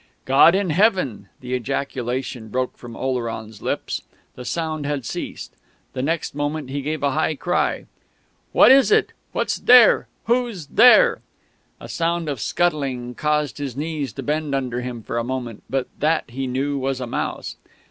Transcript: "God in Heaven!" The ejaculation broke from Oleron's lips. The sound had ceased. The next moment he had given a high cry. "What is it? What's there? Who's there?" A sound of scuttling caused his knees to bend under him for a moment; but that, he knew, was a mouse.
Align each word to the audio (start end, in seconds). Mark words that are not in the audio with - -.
"God 0.25 0.55
in 0.55 0.71
Heaven!" 0.71 1.29
The 1.41 1.53
ejaculation 1.53 2.47
broke 2.49 2.75
from 2.75 2.95
Oleron's 2.97 3.61
lips. 3.61 4.01
The 4.33 4.45
sound 4.45 4.83
had 4.83 5.05
ceased. 5.05 5.53
The 5.93 6.01
next 6.01 6.33
moment 6.33 6.71
he 6.71 6.77
had 6.77 6.85
given 6.85 7.07
a 7.07 7.11
high 7.11 7.35
cry. 7.35 7.85
"What 8.51 8.71
is 8.71 8.91
it? 8.91 9.13
What's 9.31 9.57
there? 9.57 10.07
Who's 10.25 10.65
there?" 10.65 11.21
A 11.79 11.87
sound 11.87 12.29
of 12.29 12.41
scuttling 12.41 13.13
caused 13.13 13.59
his 13.59 13.77
knees 13.77 14.11
to 14.13 14.23
bend 14.23 14.55
under 14.55 14.81
him 14.81 15.03
for 15.03 15.19
a 15.19 15.23
moment; 15.23 15.61
but 15.69 15.85
that, 15.99 16.31
he 16.31 16.47
knew, 16.47 16.79
was 16.79 16.99
a 16.99 17.05
mouse. 17.05 17.57